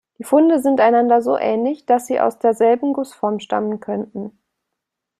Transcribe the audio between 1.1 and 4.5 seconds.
so ähnlich, dass sie aus derselben Gussform stammen könnten.